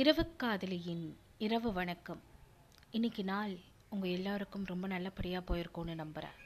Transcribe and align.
இரவு 0.00 0.22
காதலியின் 0.40 1.04
இரவு 1.44 1.68
வணக்கம். 1.78 2.20
இன்னைக்கு 2.96 3.22
நாள் 3.30 3.54
உங்கள் 3.92 4.12
எல்லாருக்கும் 4.16 4.66
ரொம்ப 4.70 4.86
நல்லபடியாக 4.92 5.42
போயிருக்கோன்னு 5.48 5.94
நம்புகிறேன் 6.00 6.36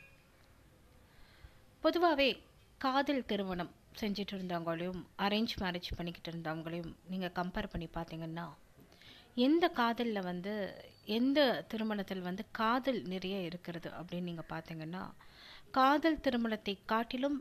பொதுவாகவே 1.83 2.29
காதல் 2.85 3.27
திருமணம் 3.31 3.73
செஞ்சுட்டு 4.01 4.35
இருந்தவங்களையும் 4.37 5.01
அரேஞ்ச் 5.27 5.55
மேரேஜ் 5.63 5.91
பண்ணிக்கிட்டு 5.99 6.31
இருந்தவங்களையும் 6.33 6.93
நீங்கள் 7.15 7.35
கம்பேர் 7.39 7.71
பண்ணி 7.73 7.89
பார்த்தீங்கன்னா 7.97 8.47
எந்த 9.47 9.69
காதலில் 9.81 10.27
வந்து 10.31 10.55
எந்த 11.19 11.41
திருமணத்தில் 11.73 12.27
வந்து 12.29 12.47
காதல் 12.61 13.01
நிறைய 13.15 13.41
இருக்கிறது 13.49 13.91
அப்படின்னு 13.99 14.31
நீங்கள் 14.31 14.51
பார்த்தீங்கன்னா 14.55 15.03
காதல் 15.79 16.23
திருமணத்தை 16.29 16.77
காட்டிலும் 16.95 17.39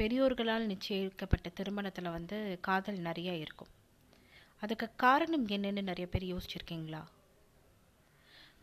பெரியோர்களால் 0.00 0.70
நிச்சயிக்கப்பட்ட 0.72 1.48
திருமணத்தில் 1.60 2.14
வந்து 2.18 2.36
காதல் 2.60 3.00
நிறைய 3.08 3.32
இருக்கும். 3.44 3.72
அதுக்கு 4.64 4.86
காரணம் 5.04 5.46
என்னன்னு 5.56 5.88
நிறைய 5.90 6.06
பேர் 6.12 6.30
யோசிச்சிருக்கீங்களா? 6.32 7.02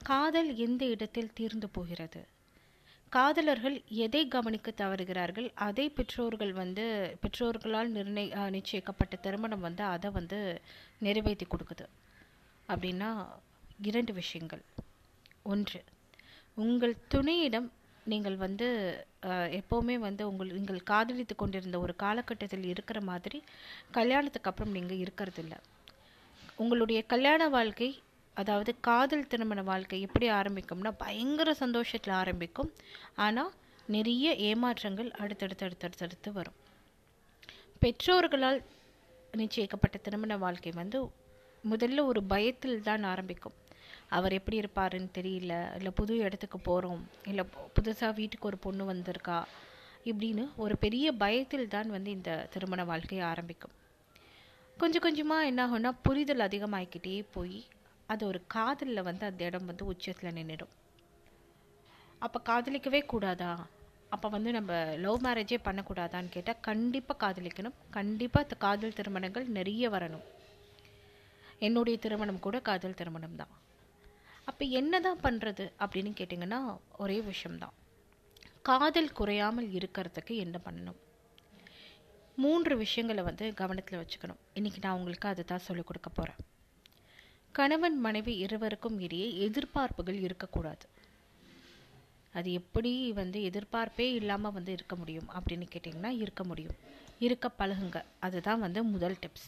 காதல் 0.09 0.51
எந்த 0.65 0.83
இடத்தில் 0.93 1.35
தீர்ந்து 1.39 1.67
போகிறது? 1.77 2.21
காதலர்கள் 3.11 3.75
எதை 4.05 4.21
கவனிக்க 4.35 4.69
தவறுகிறார்கள்? 4.81 5.47
அதை 5.67 5.85
பெற்றோர்கள் 5.97 6.53
வந்து 6.61 6.83
பெற்றோர்களால் 7.23 7.89
நிர்ணய 7.97 8.45
நிச்சயிக்கப்பட்ட 8.55 9.15
திருமணம் 9.25 9.65
வந்து 9.67 9.83
அதை 9.95 10.09
வந்து 10.19 10.39
நிறைவேற்றி 11.05 11.47
கொடுக்குது. 11.49 11.85
அப்படின்னா 12.69 13.09
இரண்டு 13.89 14.13
விஷயங்கள். 14.21 14.63
ஒன்று 15.53 15.81
உங்கள் 16.63 16.95
துணையிடம் 17.13 17.69
நீங்கள் 18.11 18.37
வந்து 18.45 18.67
எப்போவுமே 19.59 19.95
வந்து 20.05 20.23
உங்கள் 20.29 20.53
நீங்கள் 20.57 20.87
காதலித்து 20.91 21.35
கொண்டிருந்த 21.41 21.77
ஒரு 21.85 21.93
காலகட்டத்தில் 22.03 22.65
இருக்கிற 22.73 22.99
மாதிரி 23.09 23.39
கல்யாணத்துக்கு 23.97 24.49
அப்புறம் 24.51 24.75
நீங்கள் 24.77 25.01
இருக்கிறதில்ல. 25.03 25.55
உங்களுடைய 26.61 26.99
கல்யாண 27.11 27.41
வாழ்க்கை 27.55 27.89
அதாவது 28.37 28.71
காதல் 28.87 29.29
திருமண 29.31 29.61
வாழ்க்கை 29.69 29.97
எப்படி 30.07 30.27
ஆரம்பிக்கும்னா 30.39 30.91
பயங்கர 31.03 31.49
சந்தோஷத்தில் 31.61 32.15
ஆரம்பிக்கும். 32.21 32.69
ஆனால் 33.25 33.51
நிறைய 33.95 34.33
ஏமாற்றங்கள் 34.49 35.09
அடுத்தடுத்து 35.23 35.65
அடுத்தடுத்தடுத்து 35.67 36.29
வரும். 36.39 36.57
பெற்றோர்களால் 37.81 38.59
நிச்சயிக்கப்பட்ட 39.33 39.97
திருமண 40.05 40.37
வாழ்க்கை 40.37 40.71
வந்து 40.81 40.99
முதல்ல 41.63 42.05
ஒரு 42.11 42.21
பயத்தில் 42.33 42.85
தான் 42.89 43.03
ஆரம்பிக்கும். 43.13 43.57
அவர் 44.17 44.37
எப்படி 44.37 44.57
இருப்பாருன்னு 44.61 45.11
தெரியல. 45.17 45.53
இல்லை 45.77 45.91
புது 45.99 46.13
இடத்துக்கு 46.25 46.59
போகிறோம் 46.69 47.03
இல்லை 47.31 47.43
புதுசாக 47.75 48.17
வீட்டுக்கு 48.19 48.49
ஒரு 48.51 48.57
பொண்ணு 48.65 48.85
வந்திருக்கா. 48.93 49.39
இப்படின்னு 50.11 50.45
ஒரு 50.65 50.75
பெரிய 50.85 51.07
பயத்தில் 51.23 51.71
தான் 51.75 51.89
வந்து 51.89 52.11
இந்த 52.17 52.31
திருமண 52.53 52.83
வாழ்க்கை 52.91 53.19
ஆரம்பிக்கும். 53.33 53.75
கொஞ்சம் 54.77 55.01
கொஞ்சமாக 55.01 55.45
என்ன 55.45 55.67
ஆகும்னா 55.67 55.91
புரிதல் 56.03 56.39
அதிகமாகிக்கிட்டே 56.39 57.25
போய் 57.31 57.63
அது 58.05 58.27
ஒரு 58.27 58.41
காதலில் 58.47 59.03
வந்து 59.03 59.25
அந்த 59.25 59.45
இடம் 59.45 59.65
வந்து 59.65 59.85
உச்சத்தில் 59.85 60.35
நின்றுடும் 60.35 60.73
அப்போ 62.19 62.39
காதலிக்கவே 62.49 63.05
கூடாதா? 63.05 63.51
அப்போ 64.09 64.29
வந்து 64.29 64.51
நம்ம 64.51 64.95
லவ் 64.95 65.23
மேரேஜே 65.25 65.57
பண்ணக்கூடாதான்னு 65.63 66.29
கேட்டால் 66.29 66.59
கண்டிப்பாக 66.61 67.17
காதலிக்கணும். 67.23 67.77
கண்டிப்பாக 67.89 68.45
அந்த 68.45 68.55
காதல் 68.55 68.93
திருமணங்கள் 68.93 69.47
நிறைய 69.47 69.89
வரணும். 69.89 70.25
என்னுடைய 71.59 71.99
திருமணம் 71.99 72.39
கூட 72.39 72.59
காதல் 72.59 72.93
திருமணம் 72.93 73.35
தான். 73.35 73.53
அப்போ 74.45 74.65
என்ன 74.65 74.99
தான் 74.99 75.19
பண்ணுறது 75.23 75.65
அப்படின்னு 75.79 76.11
கேட்டிங்கன்னா 76.19 76.77
ஒரே 76.97 77.21
விஷயம்தான். 77.21 77.73
காதல் 78.61 79.11
குறையாமல் 79.11 79.69
இருக்கிறதுக்கு 79.71 80.35
என்ன 80.35 80.59
பண்ணணும்? 80.65 80.99
மூன்று 82.43 82.73
விஷயங்களை 82.83 83.23
வந்து 83.29 83.45
கவனத்தில் 83.61 84.01
வச்சுக்கணும். 84.01 84.41
இன்னைக்கு 84.53 84.79
நான் 84.83 84.97
உங்களுக்கு 84.99 85.27
அதை 85.31 85.43
தான் 85.43 85.65
சொல்லிக் 85.67 85.89
கொடுக்க 85.89 86.09
போகிறேன் 86.09 86.39
கணவன் 87.57 87.97
மனைவி 88.05 88.33
இருவருக்கும் 88.45 88.99
இடையே 89.05 89.27
எதிர்பார்ப்புகள் 89.47 90.19
இருக்கக்கூடாது. 90.27 90.85
அது 92.35 92.49
எப்படி 92.59 92.91
வந்து 93.21 93.39
எதிர்பார்ப்பே 93.49 94.05
இல்லாமல் 94.19 94.55
வந்து 94.57 94.71
இருக்க 94.77 94.95
முடியும் 94.95 95.29
அப்படின்னு 95.37 95.65
கேட்டிங்கன்னா 95.73 96.11
இருக்க 96.23 96.43
முடியும். 96.43 96.77
இருக்க 97.27 97.47
பழகுங்க. 97.59 97.99
அதுதான் 98.25 98.63
வந்து 98.65 98.81
முதல் 98.93 99.17
டிப்ஸ் 99.23 99.47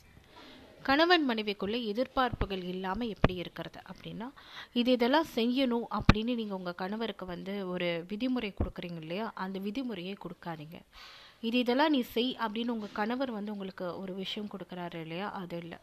கணவன் 0.87 1.25
மனைவிக்குள்ளே 1.29 1.79
எதிர்பார்ப்புகள் 1.91 2.63
இல்லாமல் 2.71 3.11
எப்படி 3.15 3.35
இருக்கிறது 3.41 3.79
அப்படின்னா 3.91 4.27
இது 4.79 4.91
இதெல்லாம் 4.97 5.29
செய்யணும் 5.35 5.85
அப்படின்னு 5.97 6.33
நீங்கள் 6.39 6.57
உங்கள் 6.57 6.79
கணவருக்கு 6.81 7.25
வந்து 7.25 7.53
ஒரு 7.73 7.87
விதிமுறை 8.09 8.49
கொடுக்குறீங்க 8.57 8.99
இல்லையா? 9.05 9.27
அந்த 9.43 9.59
விதிமுறையை 9.59 10.15
கொடுக்காதீங்க. 10.25 10.79
இது 11.43 11.57
இதெல்லாம் 11.59 11.89
நீ 11.89 12.01
செய் 12.01 12.37
அப்படின்னு 12.39 12.69
உங்கள் 12.69 12.93
கணவர் 12.93 13.31
வந்து 13.31 13.51
உங்களுக்கு 13.51 13.85
ஒரு 13.97 14.13
விஷயம் 14.13 14.49
கொடுக்குறாரு 14.49 14.99
இல்லையா? 15.01 15.31
அது 15.31 15.57
இல்லை. 15.57 15.77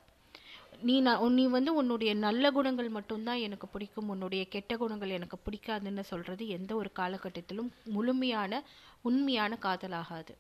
நீ 0.83 1.01
நான் 1.01 1.33
நீ 1.33 1.47
வந்து 1.47 1.75
உன்னுடைய 1.75 2.15
நல்ல 2.15 2.51
குணங்கள் 2.51 2.89
மட்டும்தான் 2.89 3.43
எனக்கு 3.47 3.67
பிடிக்கும் 3.69 4.09
உன்னுடைய 4.09 4.43
கெட்ட 4.49 4.77
குணங்கள் 4.77 5.09
எனக்கு 5.09 5.39
பிடிக்காதுன்னு 5.47 6.01
சொல்கிறது 6.01 6.49
எந்த 6.49 6.75
ஒரு 6.75 6.91
காலகட்டத்திலும் 6.99 7.71
முழுமையான 7.85 8.63
உண்மையான 9.03 9.59
காதலாகாது. 9.63 10.35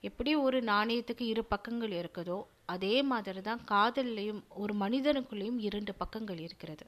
எப்படி 0.00 0.34
ஒரு 0.46 0.58
நாணயத்துக்கு 0.62 1.24
இரு 1.32 1.44
பக்கங்கள் 1.44 1.94
இருக்குதோ 2.00 2.38
அதே 2.66 3.02
மாதிரி 3.02 3.40
தான் 3.40 3.60
காதல்லையும் 3.70 4.42
ஒரு 4.62 4.74
மனிதனுக்குள்ளேயும் 4.74 5.58
இரண்டு 5.58 5.94
பக்கங்கள் 5.94 6.38
இருக்கிறது. 6.38 6.86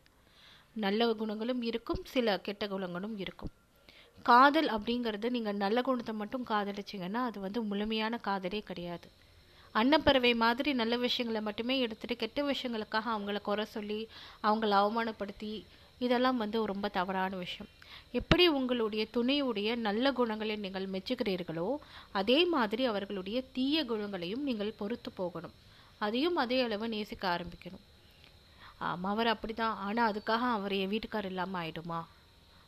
நல்ல 0.76 1.14
குணங்களும் 1.14 1.62
இருக்கும் 1.62 2.02
சில 2.04 2.38
கெட்ட 2.38 2.64
குணங்களும் 2.68 3.16
இருக்கும். 3.18 3.52
காதல் 4.28 4.68
அப்படிங்கிறது 4.68 5.28
நீங்கள் 5.30 5.62
நல்ல 5.62 5.82
குணத்தை 5.82 6.14
மட்டும் 6.14 6.46
காதலிச்சிங்கன்னா 6.50 7.20
அது 7.28 7.38
வந்து 7.40 7.60
முழுமையான 7.62 8.14
காதலே 8.16 8.60
கிடையாது. 8.60 9.08
அன்னப்பறவை 9.74 10.32
மாதிரி 10.34 10.70
நல்ல 10.72 10.96
விஷயங்களை 10.96 11.40
மட்டுமே 11.42 11.78
எடுத்துட்டு 11.78 12.16
கெட்ட 12.16 12.42
விஷயங்களுக்காக 12.42 13.06
அவங்கள 13.16 13.40
குறை 13.40 13.64
சொல்லி 13.64 14.08
அவங்கள 14.42 14.72
அவமானப்படுத்தி 14.82 15.52
இதெல்லாம் 15.98 16.36
வந்து 16.36 16.66
ரொம்ப 16.66 16.88
தவறான 16.88 17.36
விஷயம். 17.36 17.70
எப்படி 18.18 18.48
உங்களுடைய 18.48 19.02
துணையுடைய 19.16 19.76
நல்ல 19.86 20.12
குணங்களை 20.12 20.56
நீங்கள் 20.56 20.92
மெச்சுகிறீர்களோ 20.94 21.68
அதே 22.20 22.38
மாதிரி 22.44 22.84
அவர்களுடைய 22.84 23.40
தீய 23.56 23.84
குணங்களையும் 23.84 24.42
நீங்கள் 24.42 24.78
பொறுத்து 24.78 25.10
போகணும். 25.10 25.56
அதையும் 25.98 26.36
அதே 26.36 26.62
அளவு 26.62 26.88
நேசிக்க 26.88 27.24
ஆரம்பிக்கணும். 27.36 27.84
ஆமாம் 28.88 29.12
அவர் 29.12 29.34
அப்படிதான். 29.34 29.76
ஆனால் 29.86 30.10
அதுக்காக 30.12 30.44
அவர் 30.56 30.72
என் 30.72 30.92
வீட்டுக்கார் 30.94 31.24
இல்லாமல் 31.24 31.60
ஆயிடுமா? 31.62 32.00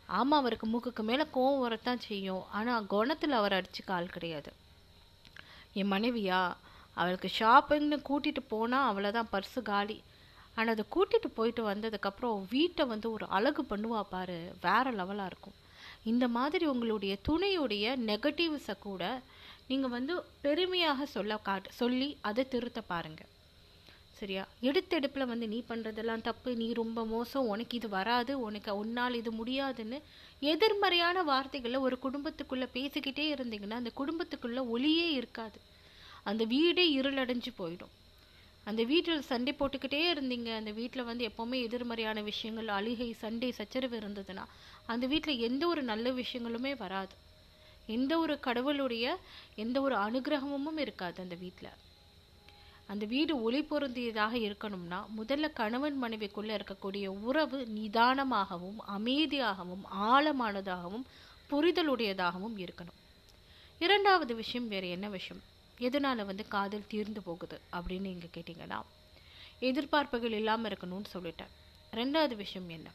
ஆமாம் 0.08 0.40
அவருக்கு 0.40 0.66
மூக்குக்கு 0.66 1.02
மேலே 1.02 1.24
கோவம் 1.34 1.58
வரத்தான் 1.58 2.04
செய்யும். 2.08 2.44
ஆனால் 2.50 2.86
குணத்தில் 2.86 3.32
அவர் 3.32 3.56
அடிச்சுக்க 3.58 3.92
ஆள் 3.92 4.14
கிடையாது. 4.16 4.52
என் 5.74 5.92
மனைவியா 5.92 6.40
அவளுக்கு 6.94 7.28
ஷாப்பிங்னு 7.38 7.98
கூட்டிகிட்டு 8.08 8.42
போனால் 8.48 8.88
அவ்வளோதான் 8.88 9.30
பர்ஸு 9.32 9.62
காலி. 9.62 9.98
ஆனால் 10.56 10.74
அதை 10.74 10.84
கூட்டிகிட்டு 10.94 11.28
போயிட்டு 11.34 11.62
வந்ததுக்கப்புறம் 11.70 12.46
வீட்டை 12.50 12.86
வந்து 12.86 13.10
ஒரு 13.10 13.26
அழகு 13.28 13.62
பண்ணுவா 13.70 14.00
பாரு 14.08 14.38
வேற 14.60 14.84
லெவலாக 14.90 15.26
இருக்கும். 15.26 15.58
இந்த 16.04 16.24
மாதிரி 16.28 16.64
உங்களுடைய 16.66 17.12
துணையுடைய 17.28 17.94
நெகட்டிவ்ஸை 18.10 18.74
கூட 18.78 19.22
நீங்கள் 19.68 19.90
வந்து 19.90 20.14
பெருமையாக 20.40 21.06
சொல்ல 21.06 21.36
காட்டு 21.36 21.70
சொல்லி 21.72 22.16
அதை 22.20 22.48
திருத்த 22.48 22.80
பாருங்கள் 22.80 23.31
சரியா? 24.22 24.42
எடுத்தெடுப்பில் 24.60 25.30
வந்து 25.30 25.46
நீ 25.48 25.58
பண்ணுறதெல்லாம் 25.68 26.20
தப்பு 26.20 26.50
நீ 26.56 26.66
ரொம்ப 26.72 27.00
மோசம் 27.06 27.48
உனக்கு 27.52 27.76
இது 27.76 27.88
வராது 27.88 28.32
உனக்கு 28.40 28.72
உன்னால் 28.82 29.18
இது 29.20 29.30
முடியாதுன்னு 29.30 29.98
எதிர்மறையான 30.52 31.22
வார்த்தைகளை 31.22 31.78
ஒரு 31.86 31.96
குடும்பத்துக்குள்ளே 32.02 32.66
பேசிக்கிட்டே 32.76 33.24
இருந்தீங்கன்னா 33.34 33.78
அந்த 33.80 33.92
குடும்பத்துக்குள்ளே 34.00 34.62
ஒளியே 34.68 35.08
இருக்காது. 35.12 35.58
அந்த 36.30 36.42
வீடே 36.54 36.84
இருளடைஞ்சு 37.00 37.52
போயிடும். 37.58 37.92
அந்த 38.64 38.82
வீட்டில் 38.90 39.28
சண்டை 39.30 39.52
போட்டுக்கிட்டே 39.58 40.02
இருந்தீங்க. 40.12 40.50
அந்த 40.56 40.70
வீட்டில் 40.70 41.08
வந்து 41.10 41.24
எப்போவுமே 41.28 41.58
எதிர்மறையான 41.68 42.20
விஷயங்கள் 42.30 42.68
அழுகை 42.78 43.08
சண்டை 43.22 43.50
சச்சரவு 43.60 43.96
இருந்ததுன்னா 43.98 44.44
அந்த 44.86 45.06
வீட்டில் 45.06 45.44
எந்த 45.48 45.62
ஒரு 45.66 45.82
நல்ல 45.82 46.10
விஷயங்களுமே 46.22 46.74
வராது. 46.84 47.14
எந்த 47.86 48.12
ஒரு 48.18 48.34
கடவுளுடைய 48.40 49.06
எந்த 49.64 49.76
ஒரு 49.80 49.96
அனுகிரகமும் 50.06 50.78
இருக்காது 50.78 51.18
அந்த 51.22 51.38
வீட்டில். 51.40 51.72
அந்த 52.86 53.06
வீடு 53.06 53.42
ஒளி 53.42 53.60
பொருந்தியதாக 53.60 54.34
இருக்கணும்னா 54.34 55.04
முதல்ல 55.18 55.52
கணவன் 55.52 56.02
மனைவிக்குள்ளே 56.02 56.60
இருக்கக்கூடிய 56.60 57.06
உறவு 57.06 57.68
நிதானமாகவும் 57.74 58.78
அமைதியாகவும் 58.86 59.84
ஆழமானதாகவும் 59.94 61.04
புரிதலுடையதாகவும் 61.50 62.56
இருக்கணும். 62.56 63.00
இரண்டாவது 63.78 64.34
விஷயம் 64.34 64.68
வேறு 64.68 64.90
என்ன 64.90 65.08
விஷயம்? 65.08 65.42
எதனால் 65.78 66.24
வந்து 66.24 66.48
காதல் 66.48 66.86
தீர்ந்து 66.88 67.22
போகுது 67.22 67.60
அப்படின்னு 67.72 68.00
நீங்கள் 68.00 68.30
கேட்டிங்கன்னா 68.34 68.82
எதிர்பார்ப்புகள் 69.60 70.32
இல்லாமல் 70.32 70.72
இருக்கணும்னு 70.72 71.04
சொல்லிட்டேன். 71.14 71.52
ரெண்டாவது 71.92 72.36
விஷயம் 72.36 72.68
என்ன? 72.68 72.90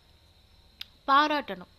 பாராட்டணும். 1.08 1.74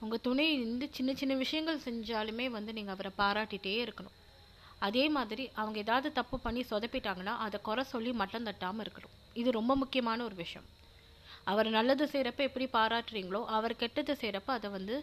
உங்கள் 0.00 0.20
துணை 0.20 0.52
இந்த 0.52 0.86
சின்ன 0.90 1.14
சின்ன 1.14 1.34
விஷயங்கள் 1.34 1.78
செஞ்சாலுமே 1.78 2.50
வந்து 2.50 2.72
நீங்கள் 2.72 2.94
அவரை 2.94 3.12
பாராட்டிகிட்டே 3.18 3.84
இருக்கணும். 3.84 4.16
அதே 4.78 5.04
மாதிரி 5.08 5.44
அவங்க 5.54 5.78
ஏதாவது 5.78 6.08
தப்பு 6.12 6.36
பண்ணி 6.38 6.62
சொதப்பிட்டாங்கன்னா 6.70 7.34
அதை 7.44 7.58
குறை 7.68 7.84
சொல்லி 7.92 8.12
மட்டம் 8.12 8.48
தட்டாமல் 8.48 8.84
இருக்கணும். 8.84 9.14
இது 9.40 9.50
ரொம்ப 9.58 9.72
முக்கியமான 9.82 10.24
ஒரு 10.24 10.34
விஷயம். 10.34 10.66
அவர் 11.50 11.68
நல்லது 11.70 12.04
செய்கிறப்ப 12.12 12.42
எப்படி 12.48 12.66
பாராட்டுறீங்களோ 12.76 13.40
அவர் 13.56 13.74
கெட்டது 13.82 14.14
செய்கிறப்ப 14.22 14.50
அதை 14.58 14.70
வந்து 14.70 14.96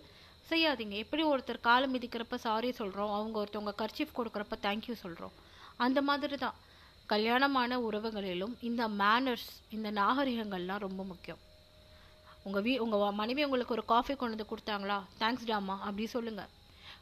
செய்யாதீங்க. 0.50 0.96
எப்படி 1.04 1.24
ஒருத்தர் 1.24 1.66
காலம் 1.68 1.94
மிதிக்கிறப்ப 1.96 2.38
சாரி 2.46 2.72
சொல்கிறோம் 2.72 3.14
அவங்க 3.18 3.36
ஒருத்தவங்க 3.44 3.74
கர்ச்சீஃப் 3.82 4.18
கொடுக்குறப்ப 4.20 4.58
தேங்க்யூ 4.68 4.96
சொல்கிறோம் 5.04 5.36
அந்த 5.86 6.02
மாதிரி 6.02 6.38
தான். 6.46 6.58
கல்யாணமான 7.14 7.80
உறவுகளிலும் 7.88 8.54
இந்த 8.62 8.84
மேனர்ஸ் 8.88 9.50
இந்த 9.70 9.92
நாகரிகங்கள்லாம் 9.92 10.84
ரொம்ப 10.88 11.04
முக்கியம். 11.04 11.42
உங்கள் 12.48 12.64
வீ 12.66 12.74
உங்கள் 12.84 13.18
மனைவி 13.22 13.44
உங்களுக்கு 13.48 13.76
ஒரு 13.78 13.86
காஃபி 13.86 14.14
கொண்டு 14.16 14.36
வந்து 14.36 14.52
கொடுத்தாங்களா? 14.52 14.98
தேங்க்ஸ் 15.22 15.48
டாமா 15.50 15.76
அப்படி 15.88 16.06
சொல்லுங்கள் 16.06 16.52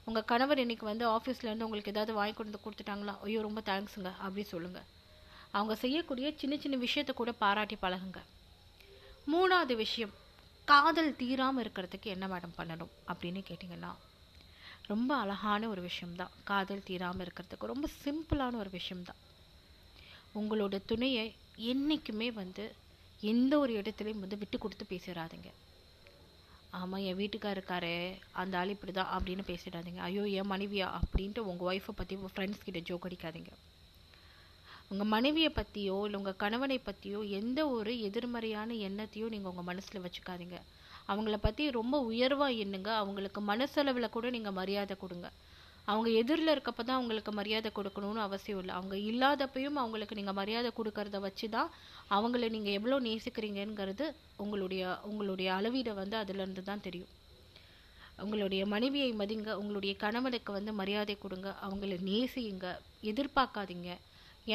உங்கள் 0.08 0.28
கணவர் 0.32 0.62
இன்னைக்கு 0.64 0.86
வந்து 0.86 1.06
ஆஃபீஸ்லேருந்து 1.16 1.66
உங்களுக்கு 1.68 1.94
ஏதாவது 1.94 2.14
வாங்கி 2.20 2.36
கொண்டு 2.38 2.60
கொடுத்துட்டாங்களா? 2.64 3.14
ஐயோ 3.26 3.42
ரொம்ப 3.48 3.62
தேங்க்ஸுங்க 3.70 4.12
அப்படி 4.26 4.44
சொல்லுங்கள் 4.54 4.88
அவங்க 5.58 5.74
செய்யக்கூடிய 5.76 6.28
சின்ன 6.42 6.56
சின்ன 6.58 6.76
விஷயத்தை 6.86 7.14
கூட 7.16 7.32
பாராட்டி 7.44 7.76
பழகுங்க. 7.82 8.20
மூணாவது 9.32 9.74
விஷயம் 9.76 10.14
காதல் 10.68 11.16
தீராமல் 11.22 11.64
இருக்கிறதுக்கு 11.64 12.08
என்ன 12.16 12.26
மேடம் 12.28 12.58
பண்ணணும் 12.60 12.94
அப்படின்னு 13.12 13.42
கேட்டிங்கன்னா 13.50 13.92
ரொம்ப 14.92 15.12
அழகான 15.16 15.68
ஒரு 15.70 15.82
விஷயம்தான். 15.82 16.34
காதல் 16.50 16.86
தீராமல் 16.88 17.24
இருக்கிறதுக்கு 17.26 17.72
ரொம்ப 17.74 17.88
சிம்பிளான 18.04 18.58
ஒரு 18.64 18.72
விஷயம்தான். 18.80 19.20
உங்களோட 20.40 20.76
துணையை 20.92 21.26
என்றைக்குமே 21.72 22.28
வந்து 22.42 22.64
எந்த 23.32 23.54
ஒரு 23.60 23.72
இடத்துலையும் 23.82 24.24
வந்து 24.24 24.38
விட்டு 24.38 24.58
கொடுத்து 24.58 24.86
பேசிடாதீங்க 24.92 25.50
ஆமாம் 26.80 27.04
என் 27.08 27.18
வீட்டுக்கார் 27.20 27.58
இருக்காரே 27.58 27.96
அந்த 28.42 28.54
ஆள் 28.60 28.74
இப்படி 28.74 28.92
தான் 28.98 29.12
அப்படின்னு 29.16 29.44
பேசிடாதீங்க. 29.50 30.02
ஐயோ 30.08 30.24
என் 30.40 30.52
மனைவியா 30.52 30.88
அப்படின்ட்டு 31.00 31.42
உங்கள் 31.52 31.68
ஒய்ஃபை 31.72 31.94
பற்றி 31.96 32.16
உங்கள் 32.20 32.34
ஃப்ரெண்ட்ஸ் 32.34 32.64
கிட்ட 32.66 32.80
ஜோக் 32.90 33.08
அடிக்காதீங்க. 33.08 33.52
உங்கள் 34.92 35.12
மனைவியை 35.16 35.50
பற்றியோ 35.58 35.98
இல்லை 36.06 36.20
உங்கள் 36.20 36.40
கணவனை 36.44 36.78
பற்றியோ 36.78 37.20
எந்த 37.40 37.60
ஒரு 37.76 37.92
எதிர்மறையான 38.08 38.74
எண்ணத்தையும் 38.88 39.34
நீங்கள் 39.34 39.52
உங்கள் 39.54 39.70
மனசில் 39.72 40.04
வச்சுக்காதீங்க. 40.06 40.58
அவங்கள 41.12 41.38
பற்றி 41.46 41.64
ரொம்ப 41.80 41.96
உயர்வாக 42.12 42.60
எண்ணுங்க. 42.64 42.90
அவங்களுக்கு 43.04 43.42
மனசளவில் 43.52 44.14
கூட 44.16 44.30
நீங்கள் 44.30 44.58
மரியாதை 44.60 44.98
கொடுங்க. 45.04 45.30
அவங்க 45.92 46.10
எதிரில் 46.22 46.54
இருக்கப்ப 46.54 46.82
தான் 46.88 47.00
அவங்களுக்கு 47.00 47.32
மரியாதை 47.40 47.70
கொடுக்கணும்னு 47.78 48.22
அவசியம் 48.26 48.60
இல்லை. 48.62 48.74
அவங்க 48.80 48.96
இல்லாதப்பையும் 49.12 49.80
அவங்களுக்கு 49.84 50.18
நீங்கள் 50.20 50.40
மரியாதை 50.42 50.72
கொடுக்கறத 50.80 51.20
வச்சு 51.26 51.48
தான் 51.56 51.72
அவங்கள 52.18 52.50
நீங்கள் 52.56 52.78
எவ்வளோ 52.80 53.00
நேசிக்கிறீங்கங்கிறது 53.08 54.06
உங்களுடைய 54.44 54.84
உங்களுடைய 55.10 55.50
அளவீடை 55.58 55.96
வந்து 56.02 56.18
அதுலேருந்து 56.22 56.64
தான் 56.70 56.86
தெரியும். 56.88 57.12
உங்களுடைய 58.24 58.62
மனைவியை 58.76 59.12
மதிங்க 59.20 59.52
உங்களுடைய 59.60 59.94
கணவனுக்கு 60.06 60.52
வந்து 60.56 60.72
மரியாதை 60.80 61.16
கொடுங்க 61.26 61.50
அவங்கள 61.66 61.96
நேசியுங்க 62.10 62.68
எதிர்பார்க்காதீங்க. 63.12 63.92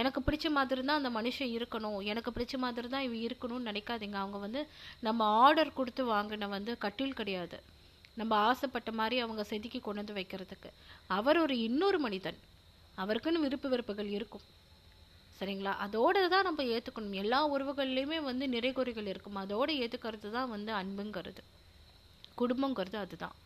எனக்கு 0.01 0.21
பிடிச்ச 0.27 0.47
மாதிரி 0.57 0.81
தான் 0.83 1.01
அந்த 1.01 1.11
மனுஷன் 1.17 1.53
இருக்கணும் 1.57 1.99
எனக்கு 2.11 2.31
பிடிச்ச 2.37 2.57
மாதிரி 2.65 2.89
தான் 2.95 3.05
இவ 3.07 3.17
இருக்கணும்னு 3.27 3.69
நினைக்காதீங்க. 3.71 4.19
அவங்க 4.23 4.39
வந்து 4.47 4.61
நம்ம 5.07 5.27
ஆர்டர் 5.45 5.79
கொடுத்து 5.79 6.05
வாங்கின 6.15 6.49
வந்து 6.57 6.73
கட்டில் 6.85 7.19
கிடையாது. 7.21 7.59
நம்ம 8.17 8.33
ஆசைப்பட்ட 8.51 8.91
மாதிரி 8.93 9.17
அவங்க 9.21 9.43
செதுக்கி 9.45 9.81
கொண்டு 9.81 10.01
வந்து 10.03 10.17
வைக்கிறதுக்கு. 10.19 10.71
அவர் 11.09 11.39
ஒரு 11.39 11.59
இன்னொரு 11.59 11.99
மனிதன். 11.99 12.39
அவருக்குன்னு 12.99 13.45
விருப்பு 13.47 13.69
வெறுப்புகள் 13.69 14.11
இருக்கும். 14.11 14.45
சரிங்களா? 15.41 15.73
அதோட 15.87 16.29
தான் 16.29 16.47
நம்ம 16.49 16.63
ஏற்றுக்கணும் 16.75 17.19
எல்லா 17.23 17.41
உறவுகள்லையுமே 17.55 18.19
வந்து 18.23 18.45
நிறைகுறைகள் 18.49 19.11
இருக்கும். 19.13 19.37
அதோடு 19.37 19.73
ஏற்றுக்கிறது 19.83 20.31
தான் 20.31 20.51
வந்து 20.51 20.73
அன்புங்கிறது. 20.73 21.43
குடும்பங்கிறது 22.37 22.99
அதுதான். 22.99 23.37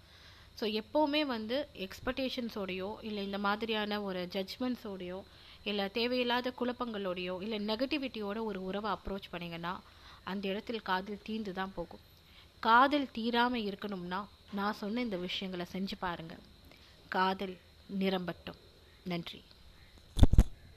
ஸோ 0.61 0.67
எப்போவுமே 0.81 1.23
வந்து 1.27 1.57
எக்ஸ்பெக்டேஷன்ஸோடையோ 1.87 2.89
இல்லை 3.03 3.23
இந்த 3.25 3.39
மாதிரியான 3.39 4.01
ஒரு 4.03 4.23
ஜட்ஜ்மெண்ட்ஸோடையோ 4.35 5.19
இல்லை 5.65 5.85
தேவையில்லாத 5.91 6.53
குழப்பங்களோடையோ 6.59 7.35
இல்லை 7.45 7.59
நெகட்டிவிட்டியோட 7.67 8.39
ஒரு 8.45 8.61
உறவை 8.63 8.91
அப்ரோச் 8.91 9.33
பண்ணிங்கன்னா 9.33 9.73
அந்த 10.25 10.45
இடத்தில் 10.49 10.83
காதல் 10.83 11.25
தீர்ந்து 11.29 11.53
தான் 11.53 11.73
போகும். 11.75 12.03
காதல் 12.61 13.09
தீராமல் 13.13 13.67
இருக்கணும்னா 13.69 14.21
நான் 14.53 14.75
சொன்ன 14.75 15.01
இந்த 15.01 15.17
விஷயங்களை 15.17 15.67
செஞ்சு 15.73 15.93
பாருங்கள் 15.99 16.39
காதல் 17.09 17.59
நிரம்பட்டும். 17.87 18.57
நன்றி. 19.05 19.43